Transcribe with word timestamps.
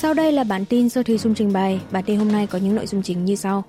Sau 0.00 0.14
đây 0.14 0.32
là 0.32 0.44
bản 0.44 0.64
tin 0.64 0.88
do 0.88 1.02
Thùy 1.02 1.18
Dung 1.18 1.34
trình 1.34 1.52
bày. 1.52 1.80
Bản 1.90 2.04
tin 2.04 2.18
hôm 2.18 2.32
nay 2.32 2.46
có 2.46 2.58
những 2.58 2.74
nội 2.74 2.86
dung 2.86 3.02
chính 3.02 3.24
như 3.24 3.36
sau. 3.36 3.64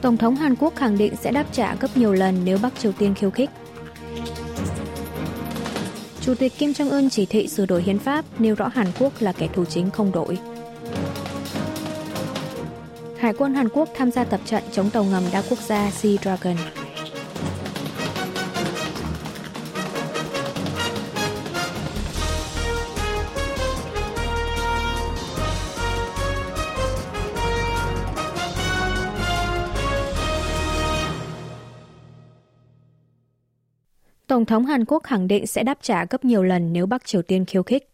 Tổng 0.00 0.16
thống 0.16 0.36
Hàn 0.36 0.56
Quốc 0.56 0.76
khẳng 0.76 0.98
định 0.98 1.12
sẽ 1.16 1.32
đáp 1.32 1.46
trả 1.52 1.74
gấp 1.74 1.96
nhiều 1.96 2.12
lần 2.12 2.40
nếu 2.44 2.58
Bắc 2.62 2.78
Triều 2.78 2.92
Tiên 2.92 3.14
khiêu 3.14 3.30
khích. 3.30 3.50
Chủ 6.20 6.34
tịch 6.34 6.52
Kim 6.58 6.70
Jong-un 6.70 7.08
chỉ 7.10 7.26
thị 7.26 7.48
sửa 7.48 7.66
đổi 7.66 7.82
hiến 7.82 7.98
pháp, 7.98 8.24
nêu 8.38 8.54
rõ 8.54 8.68
Hàn 8.68 8.86
Quốc 8.98 9.12
là 9.20 9.32
kẻ 9.32 9.48
thù 9.54 9.64
chính 9.64 9.90
không 9.90 10.12
đổi. 10.12 10.38
Hải 13.18 13.32
quân 13.32 13.54
Hàn 13.54 13.68
Quốc 13.68 13.88
tham 13.96 14.10
gia 14.10 14.24
tập 14.24 14.40
trận 14.44 14.62
chống 14.72 14.90
tàu 14.90 15.04
ngầm 15.04 15.22
đa 15.32 15.42
quốc 15.50 15.58
gia 15.58 15.90
Sea 15.90 16.12
Dragon. 16.22 16.56
Tổng 34.28 34.44
thống 34.44 34.66
Hàn 34.66 34.84
Quốc 34.84 35.02
khẳng 35.02 35.28
định 35.28 35.46
sẽ 35.46 35.62
đáp 35.62 35.78
trả 35.82 36.04
gấp 36.10 36.24
nhiều 36.24 36.42
lần 36.42 36.72
nếu 36.72 36.86
Bắc 36.86 37.04
Triều 37.04 37.22
Tiên 37.22 37.44
khiêu 37.44 37.62
khích. 37.62 37.88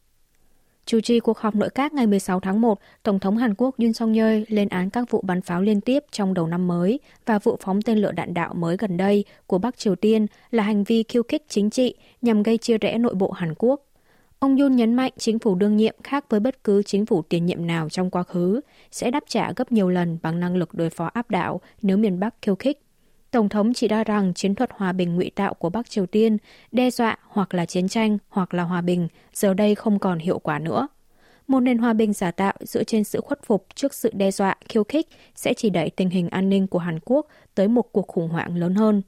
Chủ 0.87 1.01
trì 1.01 1.21
cuộc 1.21 1.39
họp 1.39 1.55
nội 1.55 1.69
các 1.75 1.95
ngày 1.95 2.07
16 2.07 2.41
tháng 2.41 2.61
1, 2.61 2.79
Tổng 3.03 3.19
thống 3.19 3.37
Hàn 3.37 3.55
Quốc 3.55 3.75
Yoon 3.79 3.93
song 3.93 4.15
yeol 4.15 4.43
lên 4.49 4.69
án 4.69 4.91
các 4.91 5.11
vụ 5.11 5.23
bắn 5.23 5.43
pháo 5.43 5.63
liên 5.63 5.81
tiếp 5.81 6.05
trong 6.11 6.35
đầu 6.35 6.47
năm 6.47 6.67
mới 6.67 7.01
và 7.27 7.39
vụ 7.39 7.59
phóng 7.61 7.83
tên 7.83 7.99
lửa 7.99 8.13
đạn 8.13 8.35
đạo 8.35 8.55
mới 8.55 8.77
gần 8.77 8.97
đây 8.97 9.25
của 9.47 9.59
Bắc 9.59 9.79
Triều 9.79 9.95
Tiên 9.97 10.27
là 10.51 10.63
hành 10.63 10.85
vi 10.85 11.03
khiêu 11.03 11.23
khích 11.23 11.43
chính 11.49 11.71
trị 11.71 11.95
nhằm 12.23 12.43
gây 12.43 12.59
chia 12.59 12.79
rẽ 12.79 12.99
nội 12.99 13.15
bộ 13.15 13.30
Hàn 13.30 13.55
Quốc. 13.59 13.80
Ông 14.39 14.57
Yoon 14.57 14.77
nhấn 14.77 14.95
mạnh 14.95 15.13
chính 15.19 15.39
phủ 15.39 15.55
đương 15.55 15.77
nhiệm 15.77 15.95
khác 16.05 16.24
với 16.29 16.41
bất 16.41 16.65
cứ 16.65 16.83
chính 16.83 17.07
phủ 17.07 17.23
tiền 17.23 17.46
nhiệm 17.46 17.67
nào 17.67 17.89
trong 17.89 18.11
quá 18.11 18.23
khứ 18.23 18.61
sẽ 18.91 19.11
đáp 19.11 19.24
trả 19.27 19.52
gấp 19.57 19.73
nhiều 19.73 19.89
lần 19.89 20.19
bằng 20.23 20.41
năng 20.41 20.57
lực 20.57 20.74
đối 20.74 20.91
phó 20.91 21.05
áp 21.05 21.30
đảo 21.30 21.61
nếu 21.83 21.96
miền 21.96 22.21
Bắc 22.21 22.35
khiêu 22.43 22.55
khích. 22.55 22.80
Tổng 23.33 23.49
thống 23.49 23.75
chỉ 23.75 23.88
ra 23.88 24.05
rằng 24.05 24.35
chiến 24.35 24.55
thuật 24.55 24.71
hòa 24.73 24.93
bình 24.93 25.16
ngụy 25.16 25.30
tạo 25.35 25.55
của 25.55 25.71
Bắc 25.71 25.91
Triều 25.91 26.07
Tiên 26.07 26.37
đe 26.73 26.91
dọa 26.91 27.16
hoặc 27.29 27.55
là 27.55 27.66
chiến 27.66 27.89
tranh 27.89 28.19
hoặc 28.29 28.55
là 28.55 28.63
hòa 28.63 28.80
bình 28.80 29.09
giờ 29.35 29.55
đây 29.55 29.74
không 29.74 29.99
còn 29.99 30.19
hiệu 30.19 30.39
quả 30.39 30.59
nữa. 30.59 30.89
Một 31.47 31.61
nền 31.61 31.79
hòa 31.79 31.93
bình 31.93 32.13
giả 32.13 32.30
tạo 32.30 32.52
dựa 32.61 32.85
trên 32.85 33.05
sự 33.05 33.21
khuất 33.21 33.41
phục 33.47 33.66
trước 33.74 33.95
sự 33.95 34.11
đe 34.15 34.30
dọa, 34.30 34.57
khiêu 34.69 34.85
khích 34.85 35.09
sẽ 35.35 35.55
chỉ 35.55 35.71
đẩy 35.71 35.91
tình 35.91 36.11
hình 36.11 36.29
an 36.29 36.49
ninh 36.49 36.66
của 36.66 36.79
Hàn 36.79 36.99
Quốc 37.05 37.27
tới 37.55 37.69
một 37.69 37.93
cuộc 37.93 38.07
khủng 38.09 38.29
hoảng 38.29 38.57
lớn 38.57 38.74
hơn. 38.74 39.02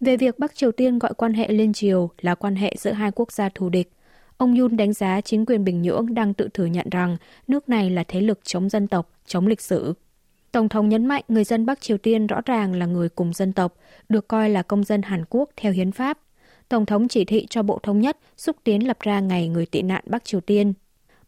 Về 0.00 0.16
việc 0.16 0.38
Bắc 0.38 0.54
Triều 0.54 0.72
Tiên 0.72 0.98
gọi 0.98 1.14
quan 1.14 1.34
hệ 1.34 1.48
liên 1.48 1.72
triều 1.72 2.10
là 2.20 2.34
quan 2.34 2.56
hệ 2.56 2.74
giữa 2.78 2.92
hai 2.92 3.10
quốc 3.10 3.32
gia 3.32 3.48
thù 3.48 3.68
địch, 3.68 3.92
ông 4.36 4.58
yun 4.58 4.76
đánh 4.76 4.92
giá 4.92 5.20
chính 5.20 5.46
quyền 5.46 5.64
Bình 5.64 5.82
Nhưỡng 5.82 6.14
đang 6.14 6.34
tự 6.34 6.48
thừa 6.54 6.66
nhận 6.66 6.86
rằng 6.90 7.16
nước 7.48 7.68
này 7.68 7.90
là 7.90 8.04
thế 8.08 8.20
lực 8.20 8.40
chống 8.44 8.68
dân 8.68 8.86
tộc, 8.86 9.10
chống 9.26 9.46
lịch 9.46 9.60
sử. 9.60 9.94
Tổng 10.54 10.68
thống 10.68 10.88
nhấn 10.88 11.06
mạnh 11.06 11.22
người 11.28 11.44
dân 11.44 11.66
Bắc 11.66 11.80
Triều 11.80 11.98
Tiên 11.98 12.26
rõ 12.26 12.40
ràng 12.46 12.74
là 12.74 12.86
người 12.86 13.08
cùng 13.08 13.32
dân 13.32 13.52
tộc, 13.52 13.74
được 14.08 14.28
coi 14.28 14.50
là 14.50 14.62
công 14.62 14.84
dân 14.84 15.02
Hàn 15.02 15.24
Quốc 15.30 15.50
theo 15.56 15.72
hiến 15.72 15.92
pháp. 15.92 16.18
Tổng 16.68 16.86
thống 16.86 17.08
chỉ 17.08 17.24
thị 17.24 17.46
cho 17.50 17.62
Bộ 17.62 17.78
Thống 17.82 18.00
nhất 18.00 18.18
xúc 18.36 18.56
tiến 18.64 18.86
lập 18.86 19.00
ra 19.00 19.20
ngày 19.20 19.48
người 19.48 19.66
tị 19.66 19.82
nạn 19.82 20.04
Bắc 20.06 20.24
Triều 20.24 20.40
Tiên. 20.40 20.72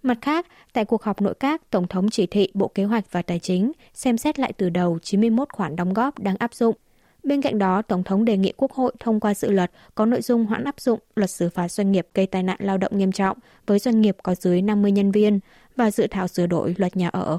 Mặt 0.02 0.18
khác, 0.20 0.46
tại 0.72 0.84
cuộc 0.84 1.02
họp 1.02 1.20
nội 1.20 1.34
các, 1.40 1.70
Tổng 1.70 1.88
thống 1.88 2.10
chỉ 2.10 2.26
thị 2.26 2.48
Bộ 2.54 2.68
Kế 2.68 2.84
hoạch 2.84 3.12
và 3.12 3.22
Tài 3.22 3.38
chính 3.38 3.72
xem 3.94 4.18
xét 4.18 4.38
lại 4.38 4.52
từ 4.52 4.70
đầu 4.70 4.98
91 5.02 5.48
khoản 5.52 5.76
đóng 5.76 5.92
góp 5.92 6.18
đang 6.18 6.36
áp 6.38 6.54
dụng. 6.54 6.76
Bên 7.22 7.42
cạnh 7.42 7.58
đó, 7.58 7.82
Tổng 7.82 8.04
thống 8.04 8.24
đề 8.24 8.36
nghị 8.36 8.52
Quốc 8.56 8.72
hội 8.72 8.92
thông 9.00 9.20
qua 9.20 9.34
dự 9.34 9.50
luật 9.50 9.70
có 9.94 10.06
nội 10.06 10.22
dung 10.22 10.46
hoãn 10.46 10.64
áp 10.64 10.80
dụng 10.80 11.00
luật 11.16 11.30
xử 11.30 11.48
phạt 11.48 11.68
doanh 11.68 11.92
nghiệp 11.92 12.08
gây 12.14 12.26
tai 12.26 12.42
nạn 12.42 12.58
lao 12.60 12.78
động 12.78 12.98
nghiêm 12.98 13.12
trọng 13.12 13.38
với 13.66 13.78
doanh 13.78 14.00
nghiệp 14.00 14.16
có 14.22 14.34
dưới 14.34 14.62
50 14.62 14.92
nhân 14.92 15.10
viên 15.10 15.40
và 15.76 15.90
dự 15.90 16.06
thảo 16.10 16.28
sửa 16.28 16.46
đổi 16.46 16.74
luật 16.78 16.96
nhà 16.96 17.08
ở. 17.08 17.38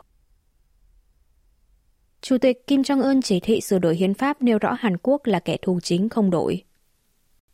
Chủ 2.27 2.37
tịch 2.37 2.67
Kim 2.67 2.81
Jong-un 2.81 3.21
chỉ 3.21 3.39
thị 3.39 3.61
sửa 3.61 3.79
đổi 3.79 3.95
hiến 3.95 4.13
pháp 4.13 4.41
nêu 4.41 4.57
rõ 4.59 4.75
Hàn 4.79 4.97
Quốc 5.03 5.25
là 5.25 5.39
kẻ 5.39 5.57
thù 5.61 5.79
chính 5.79 6.09
không 6.09 6.29
đổi. 6.29 6.63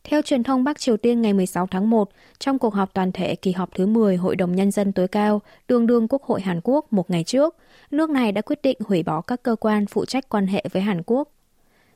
Theo 0.04 0.22
truyền 0.22 0.42
thông 0.42 0.64
Bắc 0.64 0.78
Triều 0.78 0.96
Tiên 0.96 1.22
ngày 1.22 1.32
16 1.32 1.66
tháng 1.66 1.90
1, 1.90 2.10
trong 2.38 2.58
cuộc 2.58 2.74
họp 2.74 2.94
toàn 2.94 3.12
thể 3.12 3.34
kỳ 3.34 3.52
họp 3.52 3.74
thứ 3.74 3.86
10 3.86 4.16
Hội 4.16 4.36
đồng 4.36 4.56
Nhân 4.56 4.70
dân 4.70 4.92
tối 4.92 5.08
cao, 5.08 5.42
tương 5.66 5.86
đương 5.86 6.08
Quốc 6.08 6.22
hội 6.22 6.40
Hàn 6.40 6.60
Quốc 6.64 6.92
một 6.92 7.10
ngày 7.10 7.24
trước, 7.24 7.56
nước 7.90 8.10
này 8.10 8.32
đã 8.32 8.42
quyết 8.42 8.62
định 8.62 8.78
hủy 8.86 9.02
bỏ 9.02 9.20
các 9.20 9.42
cơ 9.42 9.56
quan 9.56 9.86
phụ 9.86 10.04
trách 10.04 10.28
quan 10.28 10.46
hệ 10.46 10.64
với 10.72 10.82
Hàn 10.82 11.02
Quốc. 11.06 11.28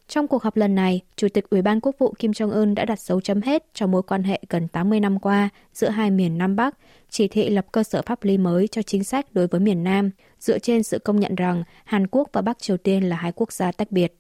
Trong 0.09 0.29
cuộc 0.29 0.43
họp 0.43 0.57
lần 0.57 0.75
này, 0.75 1.01
Chủ 1.17 1.29
tịch 1.29 1.51
Ủy 1.51 1.63
ban 1.63 1.81
Quốc 1.81 1.95
vụ 1.99 2.15
Kim 2.19 2.31
Jong-un 2.31 2.75
đã 2.75 2.85
đặt 2.85 3.01
dấu 3.01 3.21
chấm 3.21 3.43
hết 3.43 3.65
cho 3.75 3.87
mối 3.87 4.03
quan 4.03 4.23
hệ 4.23 4.41
gần 4.49 4.69
80 4.69 5.01
năm 5.01 5.19
qua 5.19 5.49
giữa 5.73 5.89
hai 5.89 6.11
miền 6.11 6.39
Nam 6.39 6.57
Bắc, 6.57 6.79
chỉ 7.11 7.29
thị 7.29 7.51
lập 7.51 7.67
cơ 7.73 7.83
sở 7.83 8.03
pháp 8.03 8.25
lý 8.25 8.39
mới 8.39 8.69
cho 8.69 8.83
chính 8.83 9.05
sách 9.05 9.27
đối 9.33 9.47
với 9.47 9.61
miền 9.61 9.85
Nam, 9.85 10.11
dựa 10.39 10.59
trên 10.59 10.83
sự 10.83 10.99
công 10.99 11.21
nhận 11.21 11.35
rằng 11.35 11.65
Hàn 11.85 12.07
Quốc 12.07 12.29
và 12.33 12.43
Bắc 12.43 12.59
Triều 12.59 12.77
Tiên 12.77 13.09
là 13.09 13.17
hai 13.17 13.33
quốc 13.33 13.53
gia 13.53 13.73
tách 13.73 13.93
biệt. 13.93 14.15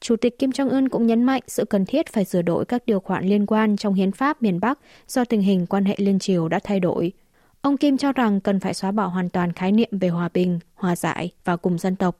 Chủ 0.00 0.16
tịch 0.16 0.38
Kim 0.38 0.50
Jong-un 0.50 0.88
cũng 0.88 1.06
nhấn 1.06 1.24
mạnh 1.24 1.42
sự 1.46 1.64
cần 1.64 1.86
thiết 1.86 2.12
phải 2.12 2.24
sửa 2.24 2.42
đổi 2.42 2.64
các 2.64 2.82
điều 2.86 3.00
khoản 3.00 3.24
liên 3.24 3.46
quan 3.46 3.76
trong 3.76 3.94
hiến 3.94 4.12
pháp 4.12 4.42
miền 4.42 4.60
Bắc 4.60 4.78
do 5.08 5.24
tình 5.24 5.40
hình 5.40 5.66
quan 5.66 5.84
hệ 5.84 5.94
liên 5.98 6.18
triều 6.18 6.48
đã 6.48 6.60
thay 6.64 6.80
đổi. 6.80 7.12
Ông 7.60 7.76
Kim 7.76 7.96
cho 7.96 8.12
rằng 8.12 8.40
cần 8.40 8.60
phải 8.60 8.74
xóa 8.74 8.90
bỏ 8.90 9.06
hoàn 9.06 9.28
toàn 9.28 9.52
khái 9.52 9.72
niệm 9.72 9.88
về 9.92 10.08
hòa 10.08 10.28
bình, 10.34 10.58
hòa 10.74 10.96
giải 10.96 11.30
và 11.44 11.56
cùng 11.56 11.78
dân 11.78 11.96
tộc. 11.96 12.16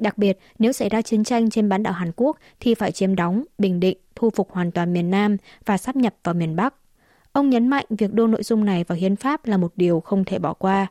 Đặc 0.00 0.18
biệt, 0.18 0.38
nếu 0.58 0.72
xảy 0.72 0.88
ra 0.88 1.02
chiến 1.02 1.24
tranh 1.24 1.50
trên 1.50 1.68
bán 1.68 1.82
đảo 1.82 1.92
Hàn 1.92 2.10
Quốc 2.16 2.38
thì 2.60 2.74
phải 2.74 2.92
chiếm 2.92 3.16
đóng, 3.16 3.44
bình 3.58 3.80
định, 3.80 3.98
thu 4.16 4.30
phục 4.30 4.52
hoàn 4.52 4.70
toàn 4.70 4.92
miền 4.92 5.10
Nam 5.10 5.36
và 5.66 5.76
sắp 5.76 5.96
nhập 5.96 6.14
vào 6.24 6.34
miền 6.34 6.56
Bắc. 6.56 6.74
Ông 7.32 7.50
nhấn 7.50 7.68
mạnh 7.68 7.84
việc 7.90 8.12
đưa 8.12 8.26
nội 8.26 8.42
dung 8.42 8.64
này 8.64 8.84
vào 8.84 8.98
hiến 8.98 9.16
pháp 9.16 9.46
là 9.46 9.56
một 9.56 9.72
điều 9.76 10.00
không 10.00 10.24
thể 10.24 10.38
bỏ 10.38 10.52
qua. 10.52 10.86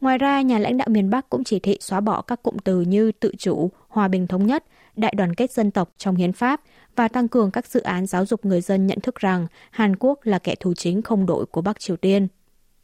Ngoài 0.00 0.18
ra, 0.18 0.40
nhà 0.40 0.58
lãnh 0.58 0.76
đạo 0.76 0.88
miền 0.90 1.10
Bắc 1.10 1.30
cũng 1.30 1.44
chỉ 1.44 1.58
thị 1.58 1.78
xóa 1.80 2.00
bỏ 2.00 2.22
các 2.22 2.42
cụm 2.42 2.56
từ 2.64 2.80
như 2.80 3.12
tự 3.12 3.32
chủ, 3.38 3.70
hòa 3.88 4.08
bình 4.08 4.26
thống 4.26 4.46
nhất, 4.46 4.64
đại 4.96 5.14
đoàn 5.16 5.34
kết 5.34 5.52
dân 5.52 5.70
tộc 5.70 5.92
trong 5.98 6.16
hiến 6.16 6.32
pháp 6.32 6.60
và 6.96 7.08
tăng 7.08 7.28
cường 7.28 7.50
các 7.50 7.66
dự 7.66 7.80
án 7.80 8.06
giáo 8.06 8.26
dục 8.26 8.44
người 8.44 8.60
dân 8.60 8.86
nhận 8.86 9.00
thức 9.00 9.14
rằng 9.14 9.46
Hàn 9.70 9.96
Quốc 9.96 10.18
là 10.22 10.38
kẻ 10.38 10.54
thù 10.60 10.74
chính 10.74 11.02
không 11.02 11.26
đội 11.26 11.46
của 11.46 11.60
Bắc 11.60 11.80
Triều 11.80 11.96
Tiên. 11.96 12.28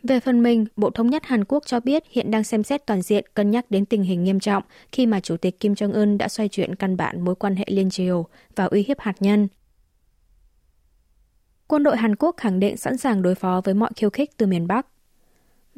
Về 0.08 0.20
phần 0.20 0.42
mình, 0.42 0.66
Bộ 0.76 0.90
Thống 0.90 1.10
nhất 1.10 1.24
Hàn 1.24 1.44
Quốc 1.44 1.66
cho 1.66 1.80
biết 1.80 2.02
hiện 2.10 2.30
đang 2.30 2.44
xem 2.44 2.62
xét 2.62 2.86
toàn 2.86 3.02
diện 3.02 3.24
cân 3.34 3.50
nhắc 3.50 3.70
đến 3.70 3.84
tình 3.84 4.02
hình 4.02 4.24
nghiêm 4.24 4.40
trọng 4.40 4.62
khi 4.92 5.06
mà 5.06 5.20
Chủ 5.20 5.36
tịch 5.36 5.60
Kim 5.60 5.72
Jong-un 5.72 6.16
đã 6.16 6.28
xoay 6.28 6.48
chuyển 6.48 6.74
căn 6.74 6.96
bản 6.96 7.20
mối 7.20 7.34
quan 7.34 7.56
hệ 7.56 7.64
liên 7.68 7.90
triều 7.90 8.26
và 8.56 8.64
uy 8.64 8.84
hiếp 8.88 9.00
hạt 9.00 9.14
nhân. 9.20 9.48
Quân 11.66 11.82
đội 11.82 11.96
Hàn 11.96 12.16
Quốc 12.16 12.36
khẳng 12.36 12.60
định 12.60 12.76
sẵn 12.76 12.96
sàng 12.96 13.22
đối 13.22 13.34
phó 13.34 13.60
với 13.64 13.74
mọi 13.74 13.90
khiêu 13.96 14.10
khích 14.10 14.36
từ 14.36 14.46
miền 14.46 14.66
Bắc. 14.66 14.86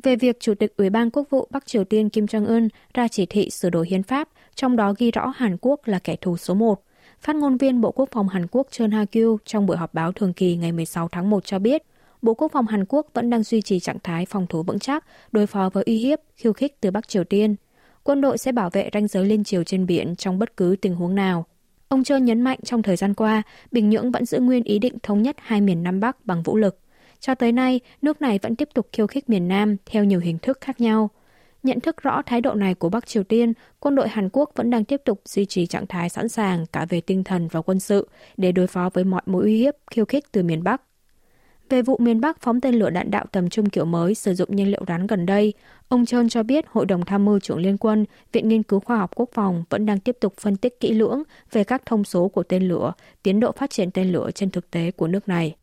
Về 0.02 0.16
việc 0.16 0.40
Chủ 0.40 0.54
tịch 0.54 0.76
Ủy 0.76 0.90
ban 0.90 1.10
Quốc 1.10 1.30
vụ 1.30 1.48
Bắc 1.50 1.66
Triều 1.66 1.84
Tiên 1.84 2.08
Kim 2.08 2.24
Jong-un 2.24 2.68
ra 2.94 3.08
chỉ 3.08 3.26
thị 3.26 3.50
sửa 3.50 3.70
đổi 3.70 3.86
hiến 3.88 4.02
pháp, 4.02 4.28
trong 4.54 4.76
đó 4.76 4.94
ghi 4.98 5.10
rõ 5.10 5.32
Hàn 5.36 5.56
Quốc 5.60 5.80
là 5.84 5.98
kẻ 5.98 6.16
thù 6.16 6.36
số 6.36 6.54
một, 6.54 6.82
Phát 7.20 7.36
ngôn 7.36 7.56
viên 7.56 7.80
Bộ 7.80 7.92
Quốc 7.92 8.08
phòng 8.12 8.28
Hàn 8.28 8.46
Quốc 8.50 8.66
Chun 8.70 8.90
Ha-kyu 8.90 9.38
trong 9.44 9.66
buổi 9.66 9.76
họp 9.76 9.94
báo 9.94 10.12
thường 10.12 10.32
kỳ 10.32 10.56
ngày 10.56 10.72
16 10.72 11.08
tháng 11.08 11.30
1 11.30 11.44
cho 11.44 11.58
biết, 11.58 11.82
Bộ 12.22 12.34
Quốc 12.34 12.52
phòng 12.52 12.66
Hàn 12.66 12.84
Quốc 12.88 13.06
vẫn 13.14 13.30
đang 13.30 13.42
duy 13.42 13.62
trì 13.62 13.80
trạng 13.80 13.98
thái 14.02 14.26
phòng 14.26 14.46
thủ 14.46 14.62
vững 14.62 14.78
chắc 14.78 15.04
đối 15.32 15.46
phó 15.46 15.70
với 15.72 15.84
uy 15.86 15.96
hiếp, 15.96 16.18
khiêu 16.36 16.52
khích 16.52 16.80
từ 16.80 16.90
Bắc 16.90 17.08
Triều 17.08 17.24
Tiên. 17.24 17.56
Quân 18.02 18.20
đội 18.20 18.38
sẽ 18.38 18.52
bảo 18.52 18.70
vệ 18.70 18.90
ranh 18.92 19.08
giới 19.08 19.24
liên 19.24 19.44
triều 19.44 19.64
trên 19.64 19.86
biển 19.86 20.16
trong 20.16 20.38
bất 20.38 20.56
cứ 20.56 20.76
tình 20.82 20.94
huống 20.94 21.14
nào. 21.14 21.46
Ông 21.88 22.04
Trơn 22.04 22.24
nhấn 22.24 22.40
mạnh 22.40 22.58
trong 22.64 22.82
thời 22.82 22.96
gian 22.96 23.14
qua, 23.14 23.42
Bình 23.70 23.90
Nhưỡng 23.90 24.12
vẫn 24.12 24.24
giữ 24.24 24.38
nguyên 24.38 24.64
ý 24.64 24.78
định 24.78 24.94
thống 25.02 25.22
nhất 25.22 25.36
hai 25.38 25.60
miền 25.60 25.82
Nam 25.82 26.00
Bắc 26.00 26.26
bằng 26.26 26.42
vũ 26.42 26.56
lực. 26.56 26.78
Cho 27.20 27.34
tới 27.34 27.52
nay, 27.52 27.80
nước 28.02 28.22
này 28.22 28.38
vẫn 28.42 28.56
tiếp 28.56 28.68
tục 28.74 28.88
khiêu 28.92 29.06
khích 29.06 29.30
miền 29.30 29.48
Nam 29.48 29.76
theo 29.86 30.04
nhiều 30.04 30.20
hình 30.20 30.38
thức 30.38 30.58
khác 30.60 30.80
nhau. 30.80 31.10
Nhận 31.62 31.80
thức 31.80 32.02
rõ 32.02 32.22
thái 32.26 32.40
độ 32.40 32.54
này 32.54 32.74
của 32.74 32.88
Bắc 32.88 33.06
Triều 33.06 33.22
Tiên, 33.22 33.52
quân 33.80 33.94
đội 33.94 34.08
Hàn 34.08 34.28
Quốc 34.32 34.50
vẫn 34.54 34.70
đang 34.70 34.84
tiếp 34.84 35.00
tục 35.04 35.20
duy 35.24 35.46
trì 35.46 35.66
trạng 35.66 35.86
thái 35.86 36.08
sẵn 36.08 36.28
sàng 36.28 36.66
cả 36.66 36.86
về 36.88 37.00
tinh 37.00 37.24
thần 37.24 37.48
và 37.48 37.62
quân 37.62 37.80
sự 37.80 38.08
để 38.36 38.52
đối 38.52 38.66
phó 38.66 38.90
với 38.94 39.04
mọi 39.04 39.22
mối 39.26 39.44
uy 39.44 39.58
hiếp 39.58 39.74
khiêu 39.90 40.04
khích 40.04 40.32
từ 40.32 40.42
miền 40.42 40.62
Bắc. 40.62 40.82
Về 41.70 41.82
vụ 41.82 41.96
miền 42.00 42.20
Bắc 42.20 42.40
phóng 42.40 42.60
tên 42.60 42.74
lửa 42.74 42.90
đạn 42.90 43.10
đạo 43.10 43.26
tầm 43.32 43.48
trung 43.48 43.68
kiểu 43.68 43.84
mới 43.84 44.14
sử 44.14 44.34
dụng 44.34 44.56
nhiên 44.56 44.70
liệu 44.70 44.84
rắn 44.88 45.06
gần 45.06 45.26
đây, 45.26 45.52
ông 45.88 46.06
Trơn 46.06 46.28
cho 46.28 46.42
biết 46.42 46.64
Hội 46.68 46.86
đồng 46.86 47.04
Tham 47.04 47.24
mưu 47.24 47.38
trưởng 47.38 47.58
Liên 47.58 47.78
quân, 47.78 48.04
Viện 48.32 48.48
Nghiên 48.48 48.62
cứu 48.62 48.80
Khoa 48.80 48.96
học 48.96 49.10
Quốc 49.14 49.28
phòng 49.32 49.64
vẫn 49.70 49.86
đang 49.86 50.00
tiếp 50.00 50.16
tục 50.20 50.34
phân 50.40 50.56
tích 50.56 50.80
kỹ 50.80 50.94
lưỡng 50.94 51.22
về 51.52 51.64
các 51.64 51.82
thông 51.86 52.04
số 52.04 52.28
của 52.28 52.42
tên 52.42 52.68
lửa, 52.68 52.92
tiến 53.22 53.40
độ 53.40 53.52
phát 53.52 53.70
triển 53.70 53.90
tên 53.90 54.12
lửa 54.12 54.30
trên 54.34 54.50
thực 54.50 54.70
tế 54.70 54.90
của 54.90 55.06
nước 55.06 55.28
này. 55.28 55.56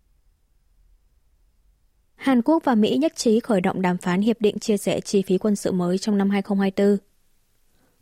Hàn 2.16 2.42
Quốc 2.42 2.64
và 2.64 2.76
Mỹ 2.76 2.98
nhất 2.98 3.16
trí 3.16 3.40
khởi 3.40 3.62
động 3.62 3.82
đàm 3.82 3.98
phán 3.98 4.22
hiệp 4.22 4.42
định 4.42 4.60
chia 4.60 4.78
sẻ 4.78 5.00
chi 5.00 5.22
phí 5.22 5.38
quân 5.38 5.56
sự 5.56 5.72
mới 5.72 5.98
trong 5.98 6.18
năm 6.18 6.30
2024. 6.30 7.07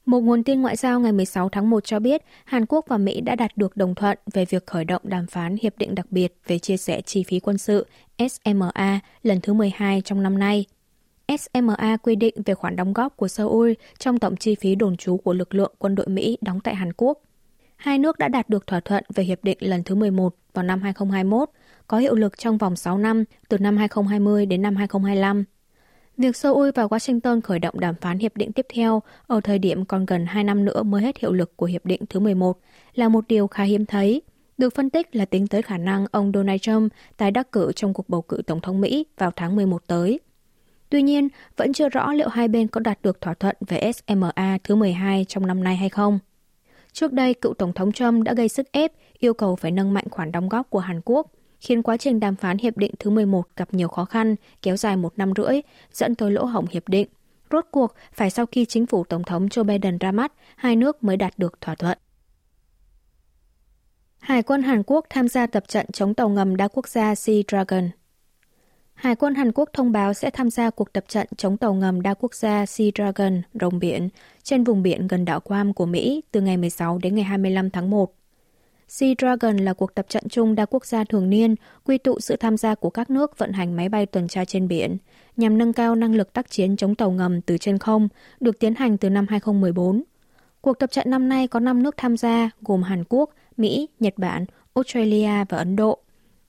Một 0.06 0.20
nguồn 0.20 0.44
tin 0.44 0.62
ngoại 0.62 0.76
giao 0.76 1.00
ngày 1.00 1.12
16 1.12 1.50
tháng 1.50 1.70
1 1.70 1.84
cho 1.84 2.00
biết 2.00 2.22
Hàn 2.46 2.66
Quốc 2.66 2.86
và 2.88 2.98
Mỹ 2.98 3.22
đã 3.22 3.36
đạt 3.36 3.58
được 3.58 3.78
đồng 3.78 3.96
thuận 3.96 4.18
về 4.34 4.46
việc 4.46 4.66
khởi 4.66 4.86
động 4.86 5.02
đàm 5.06 5.28
phán 5.28 5.56
hiệp 5.62 5.78
định 5.78 5.96
đặc 5.96 6.06
biệt 6.12 6.34
về 6.48 6.60
chia 6.60 6.78
sẻ 6.78 7.02
chi 7.02 7.24
phí 7.24 7.40
quân 7.40 7.58
sự 7.58 7.86
SMA 8.18 9.00
lần 9.24 9.42
thứ 9.42 9.54
12 9.54 10.02
trong 10.02 10.24
năm 10.24 10.40
nay. 10.40 10.66
SMA 11.40 11.98
quy 12.04 12.16
định 12.16 12.36
về 12.46 12.54
khoản 12.54 12.76
đóng 12.76 12.94
góp 12.94 13.18
của 13.18 13.28
Seoul 13.28 13.72
trong 14.00 14.20
tổng 14.20 14.36
chi 14.36 14.56
phí 14.56 14.76
đồn 14.76 14.98
trú 14.98 15.18
của 15.18 15.34
lực 15.34 15.54
lượng 15.54 15.74
quân 15.78 15.96
đội 15.96 16.08
Mỹ 16.08 16.38
đóng 16.42 16.60
tại 16.60 16.76
Hàn 16.76 16.94
Quốc. 16.94 17.22
Hai 17.76 17.98
nước 17.98 18.18
đã 18.18 18.28
đạt 18.28 18.50
được 18.50 18.68
thỏa 18.68 18.80
thuận 18.80 19.04
về 19.16 19.24
hiệp 19.24 19.44
định 19.44 19.58
lần 19.62 19.84
thứ 19.84 19.96
11 19.96 20.36
vào 20.54 20.64
năm 20.64 20.82
2021, 20.82 21.50
có 21.88 21.98
hiệu 21.98 22.16
lực 22.16 22.38
trong 22.38 22.58
vòng 22.58 22.76
6 22.76 22.98
năm, 22.98 23.24
từ 23.50 23.58
năm 23.58 23.78
2020 23.78 24.46
đến 24.46 24.62
năm 24.62 24.76
2025. 24.76 25.44
Việc 26.18 26.36
Seoul 26.36 26.70
và 26.76 26.86
Washington 26.86 27.42
khởi 27.42 27.60
động 27.60 27.80
đàm 27.80 27.96
phán 27.96 28.20
hiệp 28.20 28.38
định 28.38 28.52
tiếp 28.52 28.66
theo 28.74 29.02
ở 29.28 29.42
thời 29.42 29.60
điểm 29.60 29.86
còn 29.86 30.06
gần 30.06 30.26
2 30.26 30.44
năm 30.44 30.66
nữa 30.66 30.84
mới 30.84 31.02
hết 31.02 31.18
hiệu 31.18 31.34
lực 31.34 31.58
của 31.58 31.66
hiệp 31.66 31.86
định 31.86 32.02
thứ 32.10 32.20
11 32.20 32.60
là 32.94 33.10
một 33.10 33.28
điều 33.28 33.48
khá 33.48 33.64
hiếm 33.64 33.86
thấy. 33.86 34.22
Được 34.58 34.76
phân 34.76 34.90
tích 34.90 35.16
là 35.16 35.26
tính 35.26 35.48
tới 35.48 35.62
khả 35.62 35.78
năng 35.78 36.06
ông 36.12 36.32
Donald 36.34 36.62
Trump 36.62 36.94
tái 37.18 37.32
đắc 37.32 37.52
cử 37.52 37.72
trong 37.76 37.94
cuộc 37.94 38.10
bầu 38.10 38.22
cử 38.22 38.42
Tổng 38.48 38.62
thống 38.62 38.82
Mỹ 38.82 39.06
vào 39.18 39.32
tháng 39.36 39.56
11 39.56 39.88
tới. 39.88 40.20
Tuy 40.90 41.02
nhiên, 41.02 41.28
vẫn 41.58 41.74
chưa 41.74 41.90
rõ 41.90 42.14
liệu 42.14 42.30
hai 42.30 42.48
bên 42.48 42.68
có 42.68 42.80
đạt 42.80 43.00
được 43.02 43.22
thỏa 43.22 43.34
thuận 43.34 43.56
về 43.68 43.92
SMA 43.92 44.58
thứ 44.64 44.76
12 44.76 45.26
trong 45.26 45.48
năm 45.48 45.64
nay 45.64 45.76
hay 45.76 45.90
không. 45.90 46.20
Trước 46.94 47.14
đây, 47.14 47.34
cựu 47.34 47.54
Tổng 47.54 47.74
thống 47.74 47.92
Trump 47.92 48.24
đã 48.24 48.34
gây 48.34 48.50
sức 48.50 48.72
ép 48.72 48.92
yêu 49.20 49.34
cầu 49.34 49.56
phải 49.56 49.72
nâng 49.72 49.94
mạnh 49.94 50.10
khoản 50.12 50.32
đóng 50.32 50.50
góp 50.50 50.70
của 50.70 50.80
Hàn 50.80 51.02
Quốc, 51.06 51.32
khiến 51.66 51.84
quá 51.84 51.98
trình 51.98 52.20
đàm 52.20 52.36
phán 52.36 52.58
hiệp 52.58 52.78
định 52.78 52.92
thứ 53.00 53.10
11 53.10 53.48
gặp 53.56 53.74
nhiều 53.74 53.88
khó 53.88 54.06
khăn, 54.06 54.36
kéo 54.62 54.78
dài 54.78 54.98
một 54.98 55.14
năm 55.18 55.34
rưỡi, 55.38 55.62
dẫn 55.94 56.16
tới 56.16 56.32
lỗ 56.32 56.46
hổng 56.46 56.66
hiệp 56.72 56.88
định. 56.88 57.08
Rốt 57.52 57.66
cuộc, 57.72 57.94
phải 58.14 58.30
sau 58.30 58.46
khi 58.46 58.66
chính 58.66 58.86
phủ 58.86 59.04
Tổng 59.04 59.24
thống 59.24 59.48
Joe 59.48 59.64
Biden 59.64 59.98
ra 59.98 60.12
mắt, 60.12 60.34
hai 60.56 60.76
nước 60.76 61.04
mới 61.04 61.18
đạt 61.18 61.34
được 61.38 61.62
thỏa 61.62 61.76
thuận. 61.76 61.98
Hải 64.20 64.44
quân 64.44 64.64
Hàn 64.64 64.84
Quốc 64.84 65.06
tham 65.10 65.28
gia 65.28 65.48
tập 65.48 65.64
trận 65.68 65.86
chống 65.94 66.14
tàu 66.14 66.30
ngầm 66.30 66.56
đa 66.56 66.68
quốc 66.68 66.88
gia 66.88 67.16
Sea 67.16 67.36
Dragon. 67.48 67.90
Hải 68.94 69.16
quân 69.16 69.36
Hàn 69.36 69.52
Quốc 69.52 69.70
thông 69.74 69.92
báo 69.92 70.14
sẽ 70.14 70.30
tham 70.30 70.50
gia 70.50 70.70
cuộc 70.70 70.94
tập 70.94 71.04
trận 71.08 71.28
chống 71.38 71.58
tàu 71.58 71.74
ngầm 71.74 72.02
đa 72.02 72.14
quốc 72.14 72.34
gia 72.34 72.66
Sea 72.66 72.88
Dragon 72.96 73.42
rồng 73.54 73.80
biển 73.80 74.10
trên 74.44 74.64
vùng 74.64 74.84
biển 74.84 75.08
gần 75.08 75.26
đảo 75.26 75.40
Guam 75.46 75.74
của 75.74 75.86
Mỹ 75.86 76.22
từ 76.32 76.42
ngày 76.42 76.58
16 76.58 76.98
đến 76.98 77.16
ngày 77.16 77.24
25 77.24 77.70
tháng 77.70 77.90
1. 77.90 78.25
Sea 78.88 79.14
Dragon 79.18 79.58
là 79.58 79.74
cuộc 79.74 79.96
tập 79.96 80.06
trận 80.10 80.24
chung 80.30 80.56
đa 80.56 80.66
quốc 80.66 80.86
gia 80.86 81.04
thường 81.04 81.30
niên, 81.30 81.56
quy 81.86 81.98
tụ 81.98 82.20
sự 82.20 82.36
tham 82.36 82.58
gia 82.58 82.76
của 82.76 82.90
các 82.90 83.10
nước 83.10 83.38
vận 83.38 83.54
hành 83.54 83.76
máy 83.76 83.90
bay 83.90 84.06
tuần 84.06 84.28
tra 84.28 84.46
trên 84.46 84.68
biển, 84.68 84.98
nhằm 85.38 85.58
nâng 85.58 85.74
cao 85.74 85.96
năng 85.96 86.16
lực 86.16 86.34
tác 86.34 86.50
chiến 86.50 86.78
chống 86.78 86.96
tàu 86.96 87.12
ngầm 87.12 87.42
từ 87.42 87.58
trên 87.58 87.78
không, 87.78 88.08
được 88.40 88.60
tiến 88.60 88.76
hành 88.76 88.98
từ 88.98 89.10
năm 89.10 89.26
2014. 89.30 90.04
Cuộc 90.62 90.80
tập 90.80 90.92
trận 90.92 91.10
năm 91.10 91.30
nay 91.30 91.48
có 91.48 91.60
5 91.60 91.84
nước 91.84 91.98
tham 91.98 92.18
gia, 92.18 92.50
gồm 92.62 92.84
Hàn 92.84 93.04
Quốc, 93.10 93.30
Mỹ, 93.58 93.90
Nhật 94.00 94.14
Bản, 94.18 94.46
Australia 94.76 95.46
và 95.50 95.58
Ấn 95.58 95.76
Độ. 95.76 96.00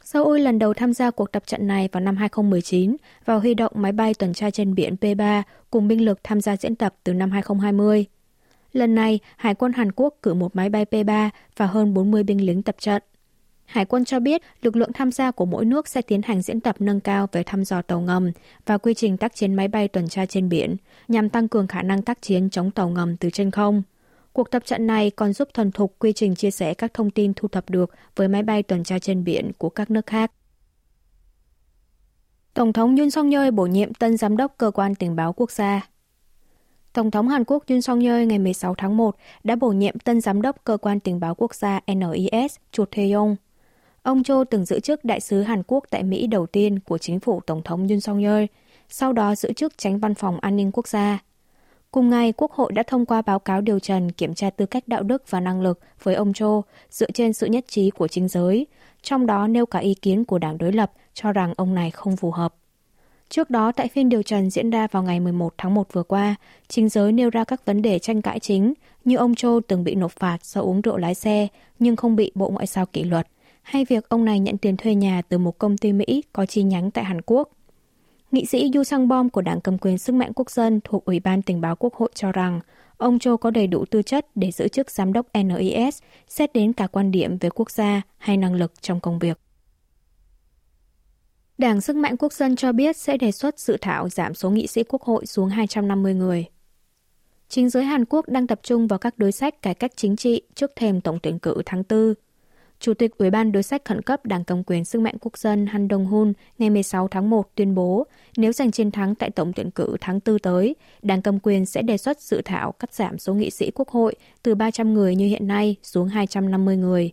Seoul 0.05 0.41
lần 0.41 0.59
đầu 0.59 0.75
tham 0.75 0.93
gia 0.93 1.11
cuộc 1.11 1.33
tập 1.33 1.43
trận 1.47 1.67
này 1.67 1.89
vào 1.93 2.01
năm 2.01 2.17
2019 2.17 2.97
và 3.25 3.35
huy 3.35 3.55
động 3.55 3.73
máy 3.75 3.93
bay 3.93 4.15
tuần 4.15 4.33
tra 4.33 4.51
trên 4.51 4.75
biển 4.75 4.97
P-3 5.01 5.43
cùng 5.71 5.89
binh 5.89 6.05
lực 6.05 6.21
tham 6.25 6.41
gia 6.41 6.57
diễn 6.57 6.75
tập 6.75 6.95
từ 7.05 7.15
năm 7.15 7.31
2020. 7.31 8.07
Lần 8.77 8.95
này, 8.95 9.21
Hải 9.37 9.55
quân 9.55 9.73
Hàn 9.73 9.93
Quốc 9.93 10.15
cử 10.23 10.35
một 10.35 10.57
máy 10.57 10.69
bay 10.69 10.85
P-3 10.91 11.31
và 11.57 11.67
hơn 11.67 11.95
40 11.95 12.23
binh 12.23 12.47
lính 12.47 12.63
tập 12.63 12.77
trận. 12.79 13.03
Hải 13.65 13.85
quân 13.85 14.05
cho 14.05 14.21
biết 14.21 14.43
lực 14.63 14.77
lượng 14.77 14.93
tham 14.93 15.13
gia 15.13 15.31
của 15.31 15.45
mỗi 15.45 15.65
nước 15.65 15.89
sẽ 15.89 16.03
tiến 16.03 16.23
hành 16.23 16.43
diễn 16.43 16.61
tập 16.61 16.77
nâng 16.79 17.01
cao 17.01 17.29
về 17.33 17.43
thăm 17.43 17.65
dò 17.65 17.83
tàu 17.83 18.01
ngầm 18.01 18.31
và 18.67 18.79
quy 18.79 18.95
trình 18.95 19.17
tác 19.17 19.35
chiến 19.35 19.55
máy 19.55 19.69
bay 19.69 19.89
tuần 19.89 20.09
tra 20.09 20.27
trên 20.27 20.49
biển, 20.49 20.77
nhằm 21.09 21.29
tăng 21.29 21.49
cường 21.49 21.67
khả 21.67 21.83
năng 21.83 22.03
tác 22.03 22.23
chiến 22.23 22.51
chống 22.51 22.71
tàu 22.71 22.89
ngầm 22.89 23.17
từ 23.17 23.31
trên 23.31 23.51
không. 23.51 23.83
Cuộc 24.33 24.51
tập 24.51 24.63
trận 24.67 24.87
này 24.87 25.11
còn 25.11 25.33
giúp 25.33 25.49
thuần 25.55 25.73
thục 25.73 25.95
quy 25.99 26.13
trình 26.13 26.35
chia 26.35 26.51
sẻ 26.51 26.75
các 26.75 26.95
thông 26.95 27.11
tin 27.11 27.35
thu 27.35 27.49
thập 27.49 27.71
được 27.71 27.95
với 28.17 28.29
máy 28.29 28.43
bay 28.43 28.63
tuần 28.63 28.85
tra 28.85 28.99
trên 28.99 29.25
biển 29.25 29.53
của 29.59 29.69
các 29.69 29.91
nước 29.91 30.07
khác. 30.07 30.33
Tổng 32.55 32.73
thống 32.73 32.97
Yoon 32.97 33.11
song 33.11 33.31
yeol 33.31 33.51
bổ 33.51 33.67
nhiệm 33.67 33.95
tân 33.95 34.17
giám 34.17 34.37
đốc 34.37 34.55
cơ 34.59 34.71
quan 34.71 34.95
tình 34.95 35.17
báo 35.17 35.33
quốc 35.33 35.51
gia. 35.51 35.89
Tổng 36.97 37.11
thống 37.11 37.29
Hàn 37.29 37.45
Quốc 37.45 37.65
Yoon 37.69 37.83
song 37.83 38.01
yeol 38.01 38.25
ngày 38.25 38.39
16 38.39 38.75
tháng 38.75 38.97
1 38.97 39.17
đã 39.45 39.57
bổ 39.57 39.69
nhiệm 39.69 39.99
tân 39.99 40.21
giám 40.21 40.43
đốc 40.43 40.65
cơ 40.65 40.77
quan 40.77 41.01
tình 41.01 41.21
báo 41.21 41.35
quốc 41.35 41.55
gia 41.55 41.81
NIS 41.87 42.57
Cho 42.73 42.85
Tae-yong. 42.85 43.37
Ông 44.03 44.23
Cho 44.23 44.45
từng 44.45 44.65
giữ 44.65 44.81
chức 44.81 45.05
đại 45.05 45.21
sứ 45.21 45.43
Hàn 45.43 45.63
Quốc 45.67 45.85
tại 45.91 46.03
Mỹ 46.03 46.27
đầu 46.27 46.47
tiên 46.47 46.79
của 46.79 46.99
chính 46.99 47.21
phủ 47.21 47.41
Tổng 47.47 47.63
thống 47.63 47.89
Yoon 47.89 48.01
song 48.01 48.23
yeol, 48.23 48.45
sau 48.89 49.13
đó 49.13 49.35
giữ 49.35 49.53
chức 49.53 49.79
tránh 49.79 49.99
văn 49.99 50.15
phòng 50.15 50.39
an 50.41 50.57
ninh 50.57 50.73
quốc 50.73 50.89
gia. 50.89 51.19
Cùng 51.91 52.11
ngày, 52.11 52.33
Quốc 52.37 52.53
hội 52.53 52.73
đã 52.73 52.83
thông 52.83 53.07
qua 53.07 53.23
báo 53.23 53.39
cáo 53.39 53.61
điều 53.61 53.79
trần 53.79 54.13
kiểm 54.13 54.35
tra 54.35 54.51
tư 54.51 54.67
cách 54.67 54.89
đạo 54.89 55.03
đức 55.03 55.31
và 55.31 55.41
năng 55.41 55.61
lực 55.61 55.81
với 56.03 56.15
ông 56.15 56.33
Cho 56.33 56.63
dựa 56.91 57.11
trên 57.15 57.33
sự 57.33 57.47
nhất 57.47 57.65
trí 57.69 57.91
của 57.91 58.09
chính 58.09 58.29
giới, 58.29 58.67
trong 59.03 59.27
đó 59.27 59.47
nêu 59.47 59.67
cả 59.67 59.79
ý 59.79 59.95
kiến 59.95 60.25
của 60.25 60.39
đảng 60.39 60.59
đối 60.59 60.73
lập 60.73 60.93
cho 61.15 61.33
rằng 61.33 61.55
ông 61.57 61.75
này 61.75 61.91
không 61.91 62.17
phù 62.17 62.31
hợp. 62.31 62.55
Trước 63.29 63.51
đó, 63.51 63.73
tại 63.73 63.89
phiên 63.89 64.09
điều 64.09 64.23
trần 64.23 64.51
diễn 64.51 64.71
ra 64.71 64.87
vào 64.87 65.03
ngày 65.03 65.21
11 65.21 65.55
tháng 65.59 65.75
1 65.75 65.93
vừa 65.93 66.03
qua, 66.03 66.35
chính 66.69 66.89
giới 66.89 67.13
nêu 67.13 67.31
ra 67.31 67.45
các 67.45 67.65
vấn 67.65 67.83
đề 67.83 67.99
tranh 67.99 68.23
cãi 68.23 68.41
chính 68.41 68.75
như 69.05 69.17
ông 69.17 69.35
Cho 69.35 69.61
từng 69.69 69.85
bị 69.85 69.95
nộp 69.95 70.13
phạt 70.13 70.45
do 70.45 70.61
uống 70.61 70.81
rượu 70.81 70.97
lái 70.97 71.15
xe 71.15 71.49
nhưng 71.79 71.97
không 71.97 72.17
bị 72.17 72.33
Bộ 72.35 72.51
Ngoại 72.51 72.67
giao 72.67 72.87
kỷ 72.87 73.05
luật, 73.05 73.29
hay 73.63 73.85
việc 73.85 74.09
ông 74.09 74.25
này 74.25 74.41
nhận 74.41 74.59
tiền 74.59 74.77
thuê 74.77 74.95
nhà 74.95 75.23
từ 75.29 75.39
một 75.39 75.59
công 75.59 75.77
ty 75.77 75.93
Mỹ 75.93 76.23
có 76.33 76.47
chi 76.47 76.63
nhánh 76.63 76.91
tại 76.91 77.05
Hàn 77.05 77.21
Quốc. 77.27 77.49
Nghị 78.31 78.47
sĩ 78.47 78.71
Yu 78.75 78.85
Sang 78.85 79.09
Bom 79.09 79.31
của 79.31 79.43
Đảng 79.43 79.61
cầm 79.61 79.79
quyền 79.79 79.99
Sức 79.99 80.15
mạnh 80.15 80.33
Quốc 80.35 80.51
dân 80.51 80.81
thuộc 80.85 81.05
Ủy 81.05 81.21
ban 81.21 81.43
Tình 81.43 81.61
báo 81.61 81.77
Quốc 81.77 81.95
hội 81.95 82.11
cho 82.15 82.33
rằng 82.33 82.61
ông 82.97 83.19
Cho 83.19 83.37
có 83.37 83.51
đầy 83.51 83.67
đủ 83.67 83.85
tư 83.91 84.03
chất 84.03 84.27
để 84.35 84.51
giữ 84.51 84.69
chức 84.69 84.91
giám 84.91 85.13
đốc 85.13 85.27
NIS, 85.35 86.03
xét 86.29 86.53
đến 86.53 86.73
cả 86.73 86.87
quan 86.87 87.11
điểm 87.11 87.39
về 87.39 87.51
quốc 87.55 87.71
gia 87.71 88.03
hay 88.19 88.37
năng 88.37 88.55
lực 88.55 88.73
trong 88.83 89.01
công 89.01 89.19
việc. 89.19 89.39
Đảng 91.59 91.81
Sức 91.81 91.97
mạnh 91.97 92.17
Quốc 92.17 92.33
dân 92.33 92.57
cho 92.57 92.73
biết 92.73 92.97
sẽ 92.97 93.17
đề 93.17 93.33
xuất 93.33 93.59
dự 93.59 93.77
thảo 93.81 94.09
giảm 94.09 94.35
số 94.35 94.51
nghị 94.51 94.67
sĩ 94.67 94.83
Quốc 94.83 95.03
hội 95.03 95.27
xuống 95.27 95.49
250 95.49 96.15
người. 96.15 96.47
Chính 97.49 97.71
giới 97.71 97.85
Hàn 97.85 98.05
Quốc 98.05 98.29
đang 98.29 98.47
tập 98.47 98.61
trung 98.63 98.87
vào 98.87 98.99
các 98.99 99.19
đối 99.19 99.33
sách 99.33 99.63
cải 99.63 99.75
cách 99.75 99.93
chính 99.97 100.17
trị 100.17 100.43
trước 100.55 100.71
thềm 100.77 101.01
tổng 101.01 101.19
tuyển 101.23 101.39
cử 101.39 101.63
tháng 101.67 101.83
4 101.89 102.15
Chủ 102.81 102.95
tịch 102.95 103.19
Ủy 103.19 103.31
ban 103.31 103.53
đối 103.53 103.63
sách 103.63 103.85
khẩn 103.85 104.03
cấp 104.03 104.27
Đảng 104.27 104.45
Cầm 104.45 104.65
quyền 104.65 104.85
Sức 104.85 105.03
mạnh 105.03 105.15
Quốc 105.21 105.39
dân 105.39 105.67
Han 105.67 105.89
Dong-hun 105.89 106.33
ngày 106.59 106.71
16 106.71 107.09
tháng 107.09 107.31
1 107.31 107.51
tuyên 107.55 107.75
bố 107.75 108.07
nếu 108.37 108.53
giành 108.53 108.71
chiến 108.71 108.91
thắng 108.91 109.15
tại 109.15 109.31
tổng 109.31 109.53
tuyển 109.53 109.71
cử 109.71 109.97
tháng 110.01 110.21
4 110.27 110.39
tới, 110.39 110.77
Đảng 111.03 111.23
Cầm 111.23 111.39
quyền 111.43 111.67
sẽ 111.67 111.83
đề 111.83 111.99
xuất 111.99 112.21
dự 112.21 112.43
thảo 112.45 112.73
cắt 112.73 112.95
giảm 112.95 113.19
số 113.19 113.35
nghị 113.35 113.51
sĩ 113.51 113.71
Quốc 113.71 113.89
hội 113.89 114.15
từ 114.43 114.55
300 114.55 114.95
người 114.95 115.15
như 115.17 115.27
hiện 115.27 115.47
nay 115.47 115.77
xuống 115.83 116.09
250 116.09 116.77
người. 116.77 117.13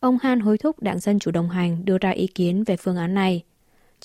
Ông 0.00 0.18
Han 0.22 0.40
hối 0.40 0.58
thúc 0.58 0.82
Đảng 0.82 0.98
Dân 0.98 1.18
Chủ 1.18 1.30
đồng 1.30 1.48
hành 1.48 1.84
đưa 1.84 1.98
ra 1.98 2.10
ý 2.10 2.26
kiến 2.26 2.64
về 2.64 2.76
phương 2.76 2.96
án 2.96 3.14
này. 3.14 3.44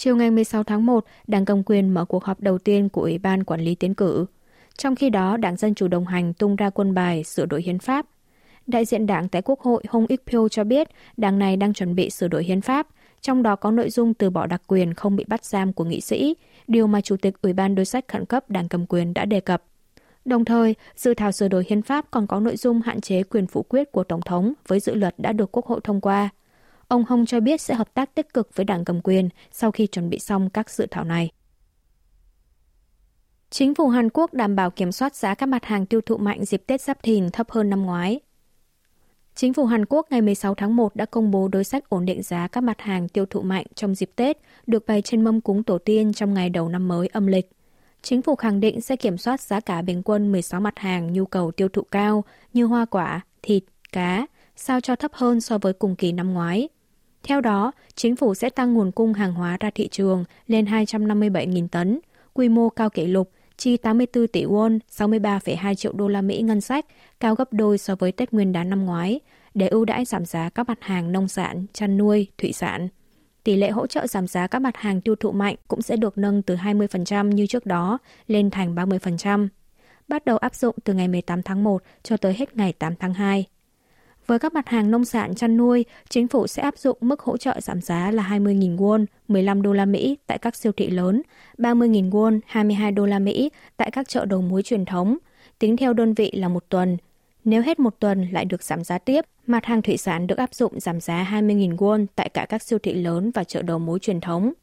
Chiều 0.04 0.16
ngày 0.16 0.32
16 0.32 0.64
tháng 0.64 0.86
1, 0.86 1.06
Đảng 1.28 1.46
Cầm 1.46 1.64
quyền 1.64 1.90
mở 1.90 2.06
cuộc 2.06 2.24
họp 2.24 2.40
đầu 2.40 2.58
tiên 2.58 2.90
của 2.90 3.02
Ủy 3.02 3.18
ban 3.18 3.44
Quản 3.44 3.62
lý 3.62 3.76
Tiến 3.76 3.94
cử. 3.94 4.26
Trong 4.78 4.96
khi 4.96 5.10
đó, 5.10 5.38
Đảng 5.38 5.56
Dân 5.56 5.76
Chủ 5.76 5.88
đồng 5.88 6.06
hành 6.06 6.34
tung 6.34 6.56
ra 6.56 6.70
quân 6.70 6.94
bài 6.94 7.24
sửa 7.24 7.46
đổi 7.46 7.62
hiến 7.62 7.80
pháp 7.80 8.06
Đại 8.68 8.86
diện 8.86 9.06
đảng 9.06 9.30
tại 9.30 9.42
Quốc 9.42 9.60
hội 9.60 9.84
Hong 9.90 10.06
Ik 10.08 10.22
Pyo 10.26 10.48
cho 10.48 10.64
biết 10.64 10.88
đảng 11.18 11.40
này 11.40 11.58
đang 11.58 11.74
chuẩn 11.74 11.96
bị 11.96 12.10
sửa 12.10 12.28
đổi 12.28 12.44
hiến 12.44 12.62
pháp, 12.62 12.88
trong 13.22 13.44
đó 13.44 13.56
có 13.56 13.72
nội 13.72 13.90
dung 13.90 14.14
từ 14.14 14.30
bỏ 14.30 14.46
đặc 14.46 14.62
quyền 14.68 14.94
không 14.94 15.16
bị 15.16 15.26
bắt 15.28 15.46
giam 15.46 15.74
của 15.74 15.84
nghị 15.84 16.02
sĩ, 16.02 16.36
điều 16.68 16.88
mà 16.88 17.02
Chủ 17.02 17.18
tịch 17.18 17.42
Ủy 17.42 17.54
ban 17.54 17.76
đối 17.76 17.86
sách 17.86 18.08
khẩn 18.08 18.26
cấp 18.26 18.50
đảng 18.50 18.68
cầm 18.68 18.86
quyền 18.86 19.14
đã 19.14 19.26
đề 19.26 19.40
cập. 19.40 19.64
Đồng 20.26 20.46
thời, 20.46 20.76
dự 20.96 21.14
thảo 21.14 21.32
sửa 21.32 21.48
đổi 21.48 21.66
hiến 21.68 21.82
pháp 21.82 22.06
còn 22.12 22.28
có 22.28 22.40
nội 22.40 22.58
dung 22.58 22.82
hạn 22.82 23.02
chế 23.02 23.24
quyền 23.24 23.48
phủ 23.48 23.66
quyết 23.70 23.92
của 23.92 24.04
Tổng 24.04 24.22
thống 24.22 24.54
với 24.68 24.80
dự 24.80 24.96
luật 24.96 25.16
đã 25.18 25.34
được 25.34 25.52
Quốc 25.52 25.66
hội 25.66 25.80
thông 25.84 26.02
qua. 26.02 26.30
Ông 26.92 27.04
Hong 27.08 27.26
cho 27.26 27.40
biết 27.40 27.62
sẽ 27.62 27.76
hợp 27.76 27.94
tác 27.94 28.16
tích 28.16 28.34
cực 28.34 28.56
với 28.56 28.66
đảng 28.66 28.86
cầm 28.86 29.02
quyền 29.02 29.30
sau 29.52 29.72
khi 29.72 29.88
chuẩn 29.88 30.10
bị 30.10 30.20
xong 30.20 30.50
các 30.50 30.70
dự 30.70 30.88
thảo 30.92 31.04
này. 31.04 31.30
Chính 33.50 33.76
phủ 33.76 33.88
Hàn 33.88 34.10
Quốc 34.14 34.34
đảm 34.34 34.56
bảo 34.56 34.72
kiểm 34.72 34.92
soát 34.92 35.16
giá 35.16 35.36
các 35.36 35.46
mặt 35.46 35.66
hàng 35.66 35.86
tiêu 35.86 36.02
thụ 36.02 36.18
mạnh 36.18 36.46
dịp 36.46 36.64
Tết 36.68 36.82
Giáp 36.82 37.04
Thìn 37.04 37.30
thấp 37.30 37.52
hơn 37.52 37.70
năm 37.70 37.84
ngoái. 37.84 38.20
Chính 39.36 39.54
phủ 39.54 39.66
Hàn 39.66 39.86
Quốc 39.86 40.08
ngày 40.10 40.22
16 40.22 40.56
tháng 40.56 40.76
1 40.76 40.96
đã 40.96 41.06
công 41.06 41.32
bố 41.32 41.48
đối 41.48 41.64
sách 41.64 41.90
ổn 41.90 42.06
định 42.06 42.24
giá 42.24 42.48
các 42.48 42.64
mặt 42.64 42.82
hàng 42.82 43.08
tiêu 43.08 43.26
thụ 43.26 43.42
mạnh 43.42 43.66
trong 43.76 43.96
dịp 43.96 44.12
Tết 44.16 44.38
được 44.68 44.86
bày 44.86 45.02
trên 45.02 45.24
mâm 45.24 45.42
cúng 45.42 45.64
tổ 45.64 45.78
tiên 45.78 46.14
trong 46.14 46.34
ngày 46.34 46.50
đầu 46.50 46.70
năm 46.70 46.88
mới 46.88 47.08
âm 47.08 47.28
lịch. 47.28 47.50
Chính 48.02 48.22
phủ 48.22 48.36
khẳng 48.36 48.60
định 48.60 48.82
sẽ 48.82 48.96
kiểm 48.96 49.18
soát 49.18 49.42
giá 49.42 49.60
cả 49.60 49.82
bình 49.82 50.04
quân 50.04 50.32
16 50.32 50.62
mặt 50.62 50.80
hàng 50.80 51.14
nhu 51.14 51.26
cầu 51.26 51.52
tiêu 51.52 51.70
thụ 51.70 51.82
cao 51.82 52.24
như 52.54 52.66
hoa 52.66 52.86
quả, 52.86 53.22
thịt, 53.42 53.64
cá, 53.92 54.26
sao 54.56 54.82
cho 54.82 54.96
thấp 54.96 55.12
hơn 55.14 55.42
so 55.42 55.58
với 55.58 55.74
cùng 55.74 55.96
kỳ 55.96 56.12
năm 56.12 56.34
ngoái. 56.34 56.70
Theo 57.24 57.42
đó, 57.42 57.72
chính 57.96 58.16
phủ 58.16 58.36
sẽ 58.36 58.50
tăng 58.50 58.74
nguồn 58.74 58.92
cung 58.92 59.14
hàng 59.14 59.34
hóa 59.34 59.58
ra 59.60 59.70
thị 59.76 59.88
trường 59.88 60.24
lên 60.48 60.66
257.000 60.66 61.68
tấn, 61.68 62.00
quy 62.34 62.50
mô 62.50 62.70
cao 62.70 62.90
kỷ 62.90 63.06
lục 63.06 63.32
chi 63.58 63.78
84 63.78 64.28
tỷ 64.28 64.46
won, 64.46 64.80
63,2 64.98 65.76
triệu 65.76 65.94
đô 65.94 66.08
la 66.08 66.22
Mỹ 66.22 66.42
ngân 66.42 66.62
sách, 66.62 66.86
cao 67.20 67.36
gấp 67.36 67.54
đôi 67.54 67.78
so 67.78 67.96
với 67.96 68.12
Tết 68.12 68.34
Nguyên 68.34 68.52
đán 68.52 68.70
năm 68.70 68.86
ngoái, 68.86 69.20
để 69.54 69.68
ưu 69.68 69.86
đãi 69.86 70.06
giảm 70.06 70.26
giá 70.26 70.50
các 70.50 70.68
mặt 70.68 70.78
hàng 70.82 71.12
nông 71.12 71.28
sản, 71.28 71.66
chăn 71.74 71.98
nuôi, 71.98 72.28
thủy 72.38 72.54
sản. 72.54 72.88
Tỷ 73.44 73.56
lệ 73.56 73.70
hỗ 73.70 73.88
trợ 73.88 74.08
giảm 74.08 74.28
giá 74.28 74.48
các 74.48 74.60
mặt 74.60 74.78
hàng 74.78 75.02
tiêu 75.02 75.16
thụ 75.16 75.32
mạnh 75.32 75.56
cũng 75.68 75.82
sẽ 75.82 75.96
được 75.96 76.18
nâng 76.18 76.42
từ 76.42 76.56
20% 76.56 77.28
như 77.32 77.48
trước 77.48 77.66
đó 77.66 77.98
lên 78.28 78.50
thành 78.50 78.76
30%, 78.76 79.48
bắt 80.08 80.26
đầu 80.26 80.38
áp 80.38 80.56
dụng 80.56 80.76
từ 80.84 80.94
ngày 80.94 81.08
18 81.08 81.44
tháng 81.44 81.64
1 81.64 81.84
cho 82.04 82.18
tới 82.18 82.34
hết 82.34 82.58
ngày 82.58 82.74
8 82.74 82.96
tháng 82.96 83.14
2. 83.14 83.46
Với 84.28 84.40
các 84.40 84.54
mặt 84.54 84.70
hàng 84.70 84.92
nông 84.92 85.06
sản 85.06 85.36
chăn 85.36 85.58
nuôi, 85.58 85.86
chính 86.10 86.28
phủ 86.28 86.48
sẽ 86.48 86.62
áp 86.62 86.78
dụng 86.78 86.98
mức 87.02 87.20
hỗ 87.20 87.38
trợ 87.38 87.60
giảm 87.62 87.82
giá 87.82 88.12
là 88.12 88.24
20.000 88.24 88.78
won, 88.78 89.06
15 89.28 89.62
đô 89.62 89.74
la 89.74 89.86
Mỹ 89.86 90.18
tại 90.28 90.38
các 90.38 90.56
siêu 90.56 90.72
thị 90.72 90.90
lớn, 90.90 91.22
30.000 91.58 92.10
won, 92.10 92.40
22 92.46 92.92
đô 92.92 93.06
la 93.06 93.20
Mỹ 93.20 93.50
tại 93.78 93.92
các 93.92 94.10
chợ 94.10 94.26
đầu 94.26 94.42
mối 94.42 94.64
truyền 94.64 94.86
thống, 94.86 95.18
tính 95.60 95.78
theo 95.78 95.94
đơn 95.94 96.14
vị 96.14 96.32
là 96.36 96.48
một 96.48 96.64
tuần. 96.70 96.98
Nếu 97.44 97.62
hết 97.62 97.80
một 97.80 98.00
tuần 98.00 98.28
lại 98.32 98.46
được 98.46 98.64
giảm 98.64 98.84
giá 98.84 98.98
tiếp, 98.98 99.26
mặt 99.48 99.66
hàng 99.66 99.82
thủy 99.82 99.98
sản 99.98 100.28
được 100.28 100.38
áp 100.38 100.54
dụng 100.54 100.80
giảm 100.80 101.00
giá 101.00 101.28
20.000 101.32 101.76
won 101.76 102.06
tại 102.16 102.30
cả 102.30 102.46
các 102.50 102.64
siêu 102.64 102.80
thị 102.80 102.94
lớn 102.94 103.32
và 103.32 103.44
chợ 103.44 103.62
đầu 103.62 103.80
mối 103.80 104.00
truyền 104.00 104.22
thống. 104.22 104.54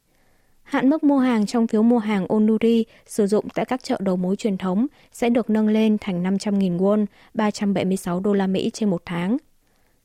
Hạn 0.62 0.90
mức 0.90 1.04
mua 1.04 1.18
hàng 1.18 1.46
trong 1.46 1.66
phiếu 1.66 1.82
mua 1.82 1.98
hàng 1.98 2.26
Onuri 2.26 2.84
sử 3.06 3.26
dụng 3.26 3.48
tại 3.54 3.64
các 3.64 3.84
chợ 3.84 3.96
đầu 4.00 4.16
mối 4.16 4.36
truyền 4.36 4.58
thống 4.58 4.86
sẽ 5.12 5.30
được 5.30 5.50
nâng 5.50 5.68
lên 5.68 5.96
thành 6.00 6.22
500.000 6.22 6.78
won, 6.78 7.06
376 7.34 8.20
đô 8.20 8.32
la 8.32 8.46
Mỹ 8.46 8.70
trên 8.74 8.90
một 8.90 9.02
tháng. 9.04 9.36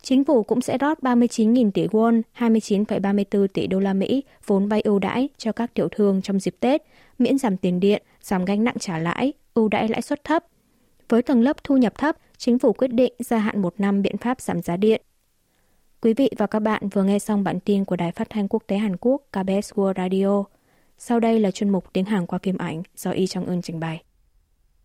Chính 0.04 0.24
phủ 0.24 0.44
cũng 0.44 0.62
sẽ 0.62 0.78
rót 0.78 1.00
39.000 1.00 1.72
tỷ 1.72 1.88
won, 1.88 2.22
29,34 2.38 3.48
tỷ 3.48 3.68
đô 3.68 3.80
la 3.80 3.94
Mỹ 3.94 4.24
vốn 4.46 4.68
vay 4.68 4.82
ưu 4.82 5.00
đãi 5.00 5.30
cho 5.38 5.52
các 5.52 5.74
tiểu 5.74 5.88
thương 5.92 6.22
trong 6.22 6.40
dịp 6.40 6.56
Tết, 6.60 6.84
miễn 7.20 7.38
giảm 7.38 7.58
tiền 7.58 7.80
điện, 7.80 8.04
giảm 8.22 8.46
gánh 8.46 8.64
nặng 8.64 8.76
trả 8.80 8.98
lãi, 8.98 9.34
ưu 9.54 9.68
đãi 9.68 9.88
lãi 9.88 10.02
suất 10.02 10.24
thấp. 10.24 10.46
Với 11.10 11.22
tầng 11.22 11.42
lớp 11.42 11.64
thu 11.64 11.78
nhập 11.78 11.98
thấp, 11.98 12.18
chính 12.38 12.60
phủ 12.60 12.74
quyết 12.74 12.88
định 12.88 13.14
gia 13.20 13.38
hạn 13.38 13.62
một 13.62 13.74
năm 13.78 14.02
biện 14.02 14.18
pháp 14.18 14.42
giảm 14.42 14.62
giá 14.62 14.78
điện. 14.78 15.02
Quý 16.02 16.14
vị 16.14 16.30
và 16.38 16.48
các 16.48 16.60
bạn 16.60 16.90
vừa 16.90 17.04
nghe 17.04 17.20
xong 17.20 17.44
bản 17.44 17.60
tin 17.60 17.86
của 17.86 17.96
Đài 17.96 18.12
Phát 18.12 18.30
thanh 18.30 18.48
Quốc 18.48 18.64
tế 18.68 18.78
Hàn 18.78 18.98
Quốc 18.98 19.22
KBS 19.32 19.74
World 19.74 19.94
Radio. 19.98 20.44
Sau 20.98 21.20
đây 21.20 21.40
là 21.40 21.52
chuyên 21.52 21.70
mục 21.70 21.94
tiếng 21.94 22.06
Hàn 22.06 22.26
qua 22.26 22.40
phim 22.44 22.58
ảnh 22.58 22.84
do 22.96 23.12
Y 23.12 23.28
Trong 23.28 23.46
Ưn 23.46 23.62
trình 23.62 23.80
bày. 23.80 24.04